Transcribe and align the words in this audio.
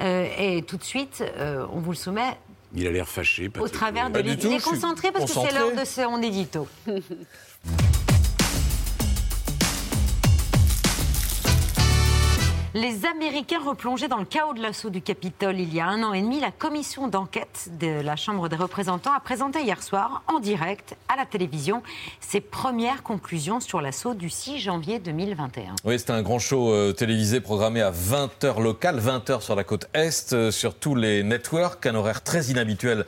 Euh, 0.00 0.28
et 0.38 0.62
tout 0.62 0.76
de 0.76 0.84
suite, 0.84 1.24
euh, 1.38 1.66
on 1.72 1.80
vous 1.80 1.92
le 1.92 1.96
soumet 1.96 2.36
Il 2.74 2.86
a 2.86 2.90
l'air 2.90 3.08
fâché. 3.08 3.50
au 3.58 3.68
travers 3.68 4.10
de 4.10 4.18
l'édito. 4.20 4.48
Il 4.50 4.56
est 4.56 4.62
concentré 4.64 5.10
parce 5.12 5.24
que 5.24 5.30
c'est 5.30 5.34
concentré. 5.36 5.58
l'heure 5.58 5.72
de 5.80 5.84
son 5.84 6.22
édito. 6.22 6.68
Les 12.76 13.06
Américains 13.06 13.62
replongés 13.64 14.06
dans 14.06 14.18
le 14.18 14.26
chaos 14.26 14.52
de 14.52 14.60
l'assaut 14.60 14.90
du 14.90 15.00
Capitole 15.00 15.58
il 15.58 15.74
y 15.74 15.80
a 15.80 15.86
un 15.86 16.02
an 16.02 16.12
et 16.12 16.20
demi, 16.20 16.40
la 16.40 16.50
commission 16.50 17.08
d'enquête 17.08 17.70
de 17.80 18.02
la 18.02 18.16
Chambre 18.16 18.50
des 18.50 18.56
représentants 18.56 19.14
a 19.14 19.20
présenté 19.20 19.62
hier 19.62 19.82
soir, 19.82 20.22
en 20.28 20.40
direct, 20.40 20.94
à 21.08 21.16
la 21.16 21.24
télévision, 21.24 21.82
ses 22.20 22.42
premières 22.42 23.02
conclusions 23.02 23.60
sur 23.60 23.80
l'assaut 23.80 24.12
du 24.12 24.28
6 24.28 24.58
janvier 24.58 24.98
2021. 24.98 25.74
Oui, 25.84 25.98
c'était 25.98 26.12
un 26.12 26.20
grand 26.20 26.38
show 26.38 26.70
euh, 26.70 26.92
télévisé 26.92 27.40
programmé 27.40 27.80
à 27.80 27.90
20h 27.90 28.60
local, 28.60 29.00
20h 29.00 29.40
sur 29.40 29.56
la 29.56 29.64
côte 29.64 29.88
Est, 29.94 30.34
euh, 30.34 30.50
sur 30.50 30.74
tous 30.74 30.94
les 30.94 31.22
networks, 31.22 31.86
un 31.86 31.94
horaire 31.94 32.22
très 32.22 32.44
inhabituel 32.48 33.06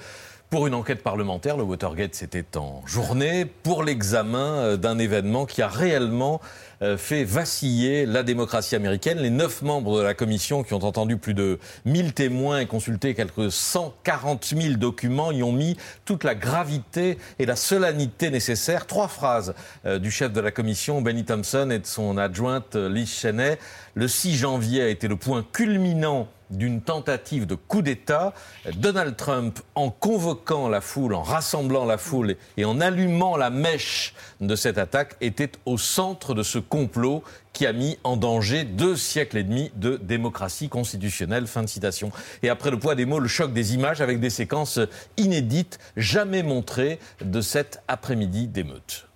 pour 0.50 0.66
une 0.66 0.74
enquête 0.74 1.02
parlementaire. 1.02 1.56
Le 1.56 1.62
Watergate, 1.62 2.14
c'était 2.14 2.56
en 2.56 2.82
journée, 2.86 3.44
pour 3.44 3.82
l'examen 3.82 4.38
euh, 4.38 4.76
d'un 4.76 4.98
événement 4.98 5.46
qui 5.46 5.60
a 5.60 5.68
réellement 5.68 6.40
euh, 6.80 6.96
fait 6.96 7.24
vaciller 7.24 8.06
la 8.06 8.22
démocratie 8.22 8.74
américaine. 8.74 9.18
Les 9.18 9.30
neuf 9.30 9.62
membres 9.62 9.98
de 9.98 10.02
la 10.02 10.14
commission 10.14 10.62
qui 10.62 10.74
ont 10.74 10.84
entendu 10.84 11.18
plus 11.18 11.34
de 11.34 11.58
1000 11.84 12.14
témoins 12.14 12.60
et 12.60 12.66
consulté 12.66 13.14
quelques 13.14 13.52
140 13.52 14.44
000 14.44 14.74
documents 14.74 15.32
y 15.32 15.42
ont 15.42 15.52
mis 15.52 15.76
toute 16.04 16.24
la 16.24 16.34
gravité 16.34 17.18
et 17.38 17.46
la 17.46 17.56
solennité 17.56 18.30
nécessaires. 18.30 18.86
Trois 18.86 19.08
phrases 19.08 19.54
euh, 19.84 19.98
du 19.98 20.10
chef 20.10 20.32
de 20.32 20.40
la 20.40 20.50
commission, 20.50 21.02
Benny 21.02 21.24
Thompson, 21.24 21.68
et 21.70 21.78
de 21.78 21.86
son 21.86 22.16
adjointe 22.16 22.74
Liz 22.74 23.10
Cheney. 23.10 23.58
Le 23.94 24.08
6 24.08 24.36
janvier 24.36 24.82
a 24.82 24.88
été 24.88 25.08
le 25.08 25.16
point 25.16 25.44
culminant 25.52 26.28
d'une 26.50 26.80
tentative 26.80 27.46
de 27.46 27.54
coup 27.54 27.82
d'État. 27.82 28.32
Donald 28.74 29.16
Trump, 29.16 29.58
en 29.74 29.90
convoquant 29.90 30.68
la 30.68 30.80
foule, 30.80 31.14
en 31.14 31.22
rassemblant 31.22 31.84
la 31.84 31.98
foule 31.98 32.36
et 32.56 32.64
en 32.64 32.80
allumant 32.80 33.36
la 33.36 33.50
mèche 33.50 34.14
de 34.40 34.56
cette 34.56 34.78
attaque, 34.78 35.16
était 35.20 35.52
au 35.66 35.78
centre 35.78 36.34
de 36.34 36.42
ce 36.42 36.58
complot 36.58 37.22
qui 37.52 37.66
a 37.66 37.72
mis 37.72 37.98
en 38.04 38.16
danger 38.16 38.64
deux 38.64 38.96
siècles 38.96 39.38
et 39.38 39.44
demi 39.44 39.72
de 39.74 39.96
démocratie 39.96 40.68
constitutionnelle. 40.68 41.46
Fin 41.46 41.62
de 41.62 41.68
citation. 41.68 42.12
Et 42.42 42.48
après 42.48 42.70
le 42.70 42.78
poids 42.78 42.94
des 42.94 43.04
mots, 43.04 43.18
le 43.18 43.28
choc 43.28 43.52
des 43.52 43.74
images 43.74 44.00
avec 44.00 44.20
des 44.20 44.30
séquences 44.30 44.78
inédites, 45.16 45.78
jamais 45.96 46.42
montrées 46.42 46.98
de 47.20 47.40
cet 47.40 47.82
après-midi 47.88 48.46
d'émeute. 48.46 49.06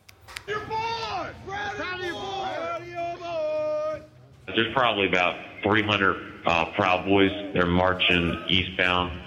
There's 4.54 4.72
probably 4.74 5.06
about 5.06 5.36
300 5.62 6.16
uh, 6.44 6.64
Proud 6.72 7.06
Boys. 7.06 7.30
They're 7.54 7.66
marching 7.66 8.44
eastbound. 8.48 9.18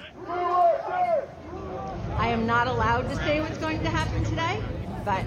I 2.17 2.30
am 2.30 2.45
not 2.45 2.67
allowed 2.67 3.09
to 3.09 3.16
say 3.17 3.41
what's 3.41 3.58
going 3.58 3.81
to 3.83 3.89
happen 3.89 4.23
today, 4.23 4.61
but 5.03 5.25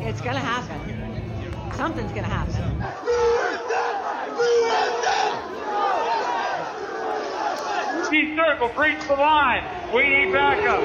it's 0.00 0.20
going 0.20 0.34
to 0.34 0.40
happen. 0.40 0.80
Something's 1.74 2.12
going 2.12 2.24
to 2.24 2.30
happen. 2.30 2.52
East 8.14 8.36
circle, 8.36 8.68
breach 8.76 9.00
the 9.08 9.14
line. 9.14 9.64
We 9.94 10.02
need 10.02 10.32
backup. 10.32 10.82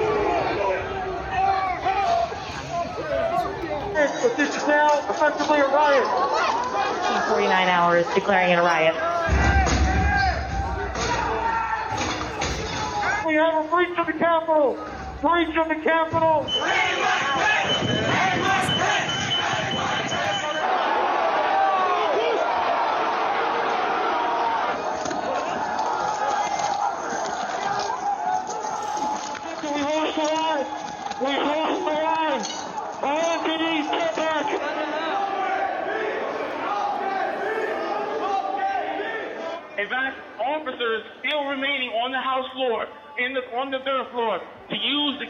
This 4.37 4.55
is 4.55 4.67
now 4.67 5.09
effectively 5.09 5.59
a 5.59 5.67
riot. 5.67 6.07
49 7.29 7.67
hours 7.67 8.05
declaring 8.15 8.51
it 8.51 8.59
a 8.59 8.61
riot. 8.61 9.46
Have 13.37 13.65
a 13.65 13.69
breach 13.69 13.97
of 13.97 14.07
the 14.07 14.13
Capitol. 14.13 14.77
Breach 15.21 15.57
of 15.57 15.67
the 15.67 15.75
Capitol. 15.83 16.45
We 29.63 29.81
the 30.15 30.23
line. 30.23 30.65
We 31.21 31.31
the 31.85 31.93
line. 31.93 32.43
All 33.03 33.43
back. 34.15 34.67
Officers 40.39 41.03
still 41.19 41.45
remaining 41.45 41.89
on 41.89 42.11
the 42.11 42.19
House 42.19 42.47
floor, 42.53 42.87
in 43.17 43.33
the 43.33 43.41
on 43.55 43.71
the 43.71 43.79
third 43.79 44.07
floor, 44.11 44.39
to 44.69 44.75
use 44.75 45.19
the 45.19 45.27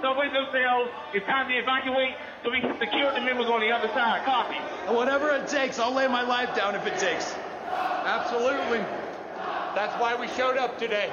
subway 0.00 0.28
themselves. 0.28 0.90
It's 1.14 1.26
time 1.26 1.48
to 1.48 1.54
evacuate 1.54 2.14
so 2.44 2.50
we 2.50 2.60
can 2.60 2.78
secure 2.78 3.12
the 3.12 3.20
members 3.20 3.46
on 3.46 3.60
the 3.60 3.72
other 3.72 3.88
side. 3.88 4.24
Copy. 4.24 4.56
Whatever 4.92 5.30
it 5.30 5.48
takes, 5.48 5.78
I'll 5.78 5.94
lay 5.94 6.08
my 6.08 6.22
life 6.22 6.54
down 6.54 6.74
if 6.74 6.86
it 6.86 6.98
takes. 6.98 7.34
Absolutely. 7.70 8.84
That's 9.74 9.94
why 10.00 10.16
we 10.18 10.28
showed 10.28 10.56
up 10.56 10.78
today. 10.78 11.10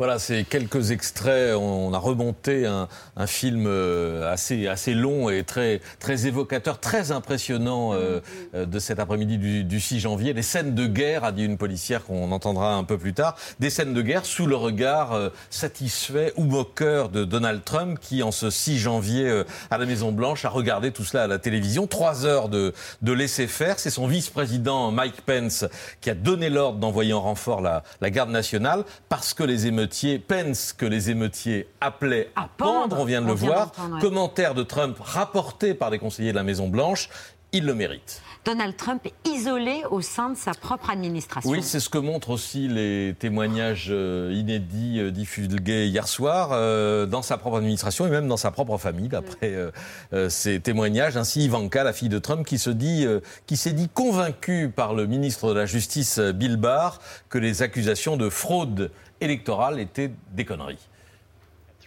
Voilà, 0.00 0.18
c'est 0.18 0.44
quelques 0.44 0.92
extraits. 0.92 1.54
On 1.54 1.92
a 1.92 1.98
remonté 1.98 2.64
un, 2.64 2.88
un 3.18 3.26
film 3.26 3.66
euh, 3.66 4.32
assez, 4.32 4.66
assez 4.66 4.94
long 4.94 5.28
et 5.28 5.44
très, 5.44 5.82
très 5.98 6.26
évocateur, 6.26 6.80
très 6.80 7.12
impressionnant 7.12 7.92
euh, 7.92 8.20
euh, 8.54 8.64
de 8.64 8.78
cet 8.78 8.98
après-midi 8.98 9.36
du, 9.36 9.62
du 9.62 9.78
6 9.78 10.00
janvier. 10.00 10.32
Des 10.32 10.40
scènes 10.40 10.74
de 10.74 10.86
guerre, 10.86 11.24
a 11.24 11.32
dit 11.32 11.44
une 11.44 11.58
policière 11.58 12.02
qu'on 12.06 12.32
entendra 12.32 12.76
un 12.76 12.84
peu 12.84 12.96
plus 12.96 13.12
tard. 13.12 13.36
Des 13.58 13.68
scènes 13.68 13.92
de 13.92 14.00
guerre 14.00 14.24
sous 14.24 14.46
le 14.46 14.56
regard 14.56 15.12
euh, 15.12 15.28
satisfait 15.50 16.32
ou 16.38 16.44
moqueur 16.44 17.10
de 17.10 17.26
Donald 17.26 17.62
Trump 17.62 17.98
qui, 18.00 18.22
en 18.22 18.32
ce 18.32 18.48
6 18.48 18.78
janvier 18.78 19.28
euh, 19.28 19.44
à 19.70 19.76
la 19.76 19.84
Maison-Blanche, 19.84 20.46
a 20.46 20.48
regardé 20.48 20.92
tout 20.92 21.04
cela 21.04 21.24
à 21.24 21.26
la 21.26 21.38
télévision. 21.38 21.86
Trois 21.86 22.24
heures 22.24 22.48
de, 22.48 22.72
de 23.02 23.12
laisser-faire. 23.12 23.78
C'est 23.78 23.90
son 23.90 24.06
vice-président 24.06 24.92
Mike 24.92 25.20
Pence 25.26 25.66
qui 26.00 26.08
a 26.08 26.14
donné 26.14 26.48
l'ordre 26.48 26.78
d'envoyer 26.78 27.12
en 27.12 27.20
renfort 27.20 27.60
la, 27.60 27.82
la 28.00 28.08
garde 28.08 28.30
nationale 28.30 28.84
parce 29.10 29.34
que 29.34 29.42
les 29.42 29.66
émeutiers, 29.90 30.18
Pence 30.20 30.72
que 30.72 30.86
les 30.86 31.10
émeutiers 31.10 31.68
appelaient 31.80 32.30
à, 32.36 32.48
pendre. 32.56 32.88
pendre, 32.90 33.00
on 33.00 33.04
vient 33.04 33.20
de 33.20 33.26
On 33.26 33.30
le 33.30 33.34
vient 33.34 33.50
voir. 33.50 33.72
ouais. 33.92 34.00
Commentaire 34.00 34.54
de 34.54 34.62
Trump 34.62 34.96
rapporté 35.00 35.74
par 35.74 35.90
des 35.90 35.98
conseillers 35.98 36.30
de 36.30 36.36
la 36.36 36.44
Maison-Blanche. 36.44 37.08
Il 37.52 37.64
le 37.66 37.74
mérite. 37.74 38.22
Donald 38.44 38.74
Trump 38.76 39.04
est 39.04 39.28
isolé 39.28 39.82
au 39.90 40.00
sein 40.00 40.30
de 40.30 40.36
sa 40.36 40.52
propre 40.52 40.88
administration. 40.88 41.50
Oui, 41.50 41.62
c'est 41.62 41.80
ce 41.80 41.90
que 41.90 41.98
montrent 41.98 42.30
aussi 42.30 42.68
les 42.68 43.14
témoignages 43.18 43.88
euh, 43.90 44.32
inédits 44.34 44.98
euh, 44.98 45.10
divulgués 45.10 45.88
hier 45.88 46.08
soir 46.08 46.50
euh, 46.52 47.04
dans 47.04 47.20
sa 47.20 47.36
propre 47.36 47.58
administration 47.58 48.06
et 48.06 48.10
même 48.10 48.28
dans 48.28 48.38
sa 48.38 48.50
propre 48.50 48.78
famille, 48.78 49.08
d'après 49.08 49.52
euh, 49.52 49.70
euh, 50.14 50.30
ces 50.30 50.58
témoignages. 50.60 51.18
Ainsi, 51.18 51.44
Ivanka, 51.44 51.84
la 51.84 51.92
fille 51.92 52.08
de 52.08 52.18
Trump, 52.18 52.46
qui 52.46 52.58
se 52.58 52.70
dit, 52.70 53.06
qui 53.46 53.58
s'est 53.58 53.72
dit 53.72 53.90
convaincue 53.92 54.70
par 54.74 54.94
le 54.94 55.06
ministre 55.06 55.48
de 55.48 55.58
la 55.58 55.66
Justice 55.66 56.18
Bill 56.18 56.56
Barr 56.56 56.98
que 57.28 57.36
les 57.36 57.62
accusations 57.62 58.16
de 58.16 58.30
fraude 58.30 58.90
électorale 59.20 59.80
étaient 59.80 60.12
des 60.32 60.44
conneries. 60.46 60.88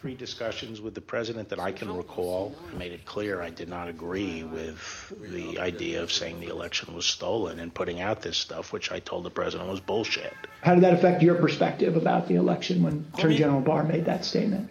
Three 0.03 0.15
discussions 0.15 0.81
with 0.81 0.93
the 0.93 0.99
president 0.99 1.47
that 1.47 1.61
I 1.61 1.71
can 1.71 1.95
recall 1.95 2.53
made 2.77 2.91
it 2.91 3.05
clear 3.05 3.41
I 3.41 3.49
did 3.49 3.69
not 3.69 3.87
agree 3.87 4.43
with 4.43 5.13
the 5.31 5.59
idea 5.59 6.03
of 6.03 6.11
saying 6.11 6.41
the 6.41 6.47
election 6.49 6.93
was 6.93 7.05
stolen 7.05 7.57
and 7.57 7.73
putting 7.73 8.01
out 8.01 8.21
this 8.21 8.37
stuff, 8.37 8.73
which 8.73 8.91
I 8.91 8.99
told 8.99 9.23
the 9.23 9.29
president 9.29 9.69
was 9.69 9.79
bullshit. 9.79 10.33
How 10.61 10.73
did 10.75 10.83
that 10.83 10.93
affect 10.93 11.23
your 11.23 11.35
perspective 11.35 11.95
about 11.95 12.27
the 12.27 12.35
election 12.35 12.83
when 12.83 13.05
Attorney 13.13 13.37
General 13.37 13.61
Barr 13.61 13.85
made 13.85 14.03
that 14.03 14.25
statement? 14.25 14.69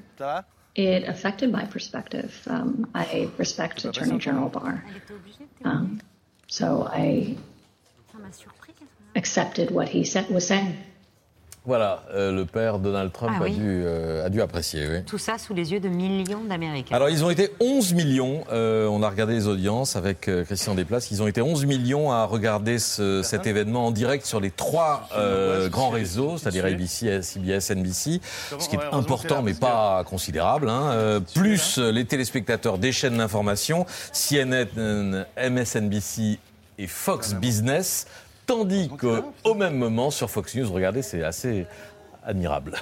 It 0.74 1.04
affected 1.08 1.50
my 1.50 1.64
perspective. 1.64 2.38
Um, 2.46 2.90
I 2.94 3.30
respect 3.38 3.86
Attorney 3.86 4.18
General 4.18 4.50
Barr. 4.50 4.84
Um, 5.64 6.02
so 6.46 6.86
I 6.86 7.38
Ça 8.12 8.20
m'a 8.20 8.28
surpris. 8.28 8.74
accepted 9.16 9.70
what 9.70 9.88
he 9.88 10.04
said, 10.04 10.28
was 10.28 10.46
saying. 10.46 10.76
Voilà, 11.64 12.02
euh, 12.12 12.32
le 12.32 12.44
père 12.44 12.80
Donald 12.80 13.12
Trump 13.12 13.34
Ah 13.36 13.42
a, 13.42 13.44
oui. 13.44 13.52
dû, 13.52 13.62
euh, 13.84 14.26
a 14.26 14.30
dû 14.30 14.42
apprécier. 14.42 14.84
Oui. 14.90 15.04
Tout 15.04 15.16
ça 15.18 15.38
sous 15.38 15.54
les 15.54 15.70
yeux 15.70 15.78
de 15.78 15.88
millions 15.88 16.42
d'Américains. 16.42 16.96
Alors, 16.96 17.08
ils 17.08 17.24
ont 17.24 17.30
été 17.30 17.50
11 17.60 17.94
millions. 17.94 18.42
euh, 18.52 18.88
on 18.88 19.00
a 19.04 19.08
regardé 19.08 19.34
les 19.34 19.46
audiences 19.46 19.94
avec 19.94 20.26
euh, 20.26 20.44
Christian 20.44 20.74
Desplaces. 20.74 21.12
Ils 21.12 21.22
ont 21.22 21.28
été 21.28 21.40
11 21.40 21.64
millions 21.66 22.10
à 22.10 22.24
regarder 22.24 22.80
ce- 22.80 23.22
cet 23.22 23.46
événement 23.46 23.86
en 23.86 23.90
direct 23.92 24.26
sur 24.26 24.40
les 24.40 24.50
trois 24.50 25.08
euh, 25.16 25.68
grands 25.68 25.90
réseaux, 25.90 26.36
c'est-à-dire 26.36 26.64
ABC, 26.64 27.22
CBS, 27.22 27.70
NBC. 27.70 28.20
Ce 28.58 28.68
qui 28.68 28.74
est 28.74 28.80
important, 28.90 29.42
mais 29.42 29.54
pas 29.54 30.02
considérable. 30.02 30.68
hein. 30.68 30.90
Euh, 30.90 31.20
plus 31.20 31.78
les 31.78 32.04
téléspectateurs 32.04 32.78
des 32.78 32.90
chaînes 32.90 33.18
d'information, 33.18 33.86
CNN, 34.12 35.26
MSNBC 35.38 36.40
et 36.78 36.86
Fox 36.88 37.34
Business. 37.34 38.08
Tandis 38.46 38.88
qu'au 38.98 39.54
même 39.54 39.76
moment, 39.76 40.10
sur 40.10 40.28
Fox 40.28 40.54
News, 40.54 40.70
regardez, 40.72 41.02
c'est 41.02 41.22
assez 41.22 41.66
admirable. 42.24 42.76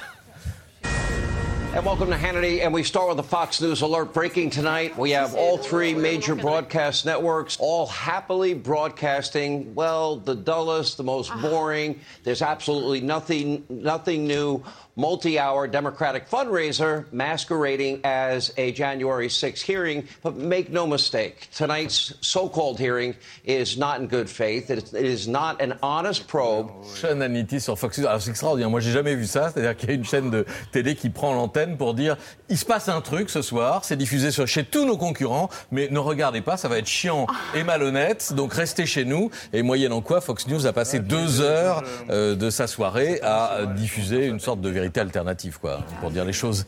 And 1.73 1.87
welcome 1.87 2.11
to 2.11 2.17
Hannity. 2.17 2.65
And 2.65 2.75
we 2.75 2.83
start 2.83 3.07
with 3.07 3.17
the 3.17 3.23
Fox 3.23 3.61
News 3.61 3.83
alert 3.83 4.13
breaking 4.13 4.51
tonight. 4.51 4.99
We 4.99 5.13
have 5.13 5.37
all 5.37 5.57
three 5.57 5.95
major 5.95 6.35
broadcast 6.35 7.07
networks 7.07 7.57
all 7.61 7.87
happily 7.87 8.55
broadcasting, 8.55 9.73
well, 9.77 10.17
the 10.17 10.35
dullest, 10.35 10.97
the 10.97 11.05
most 11.05 11.31
boring. 11.41 12.01
There's 12.25 12.43
absolutely 12.43 13.01
nothing, 13.01 13.65
nothing 13.69 14.27
new. 14.27 14.65
Multi 15.01 15.39
hour 15.39 15.67
Democratic 15.67 16.29
fundraiser 16.29 17.07
masquerading 17.11 18.01
as 18.05 18.53
a 18.59 18.71
January 18.73 19.29
6th 19.29 19.63
hearing. 19.63 20.05
But 20.23 20.37
make 20.37 20.69
no 20.69 20.87
mistake, 20.87 21.49
tonight's 21.55 22.13
so 22.21 22.51
called 22.51 22.79
hearing 22.79 23.15
is 23.47 23.79
not 23.79 24.03
in 24.03 24.09
good 24.09 24.29
faith. 24.29 24.69
It 24.69 24.93
it 24.93 25.07
is 25.07 25.27
not 25.27 25.63
an 25.63 25.79
honest 25.83 26.29
probe. 26.29 26.71
Chaîne 27.01 27.23
Hannity 27.23 27.63
sur 27.63 27.79
Fox 27.79 27.97
News. 27.97 28.07
Alors 28.07 28.21
c'est 28.21 28.29
extraordinaire. 28.29 28.69
Moi, 28.69 28.81
j'ai 28.81 28.93
jamais 28.93 29.15
vu 29.15 29.25
ça. 29.25 29.51
C'est-à-dire 29.51 29.75
qu'il 29.75 29.89
y 29.89 29.93
a 29.93 29.95
une 29.95 30.05
chaîne 30.05 30.31
de 30.31 30.45
télé 30.71 30.95
qui 30.95 31.09
prend 31.09 31.33
l'antenne 31.33 31.79
pour 31.79 31.95
dire 31.95 32.19
il 32.51 32.59
se 32.59 32.67
passe 32.67 32.91
un 32.91 33.01
truc 33.01 33.31
ce 33.31 33.41
soir. 33.41 33.87
C'est 33.87 33.97
diffusé 33.97 34.31
sur, 34.31 34.47
chez 34.47 34.65
tous 34.65 34.85
nos 34.85 34.99
concurrents, 34.99 35.49
mais 35.71 35.89
ne 35.91 35.99
regardez 35.99 36.43
pas, 36.43 36.59
ça 36.59 36.69
va 36.69 36.77
être 36.77 36.87
chiant 36.87 37.27
et 37.55 37.65
malhonnête. 37.65 38.35
Donc 38.35 38.53
restez 38.53 38.85
chez 38.85 39.07
nous. 39.07 39.31
Et 39.55 39.63
moyennant 39.63 40.03
quoi, 40.03 40.21
Fox 40.21 40.47
News 40.47 40.67
a 40.67 40.75
passé 40.75 40.99
deux 40.99 41.41
heures 41.41 41.83
euh, 42.11 42.35
de 42.35 42.51
sa 42.51 42.67
soirée 42.67 43.19
à 43.23 43.53
euh, 43.53 43.67
diffuser 43.67 44.27
une 44.27 44.41
sorte 44.41 44.61
de 44.61 44.69
vérité 44.69 44.90
alternative, 44.99 45.59
quoi, 45.61 45.81
pour 46.01 46.11
dire 46.11 46.25
les 46.25 46.33
choses. 46.33 46.67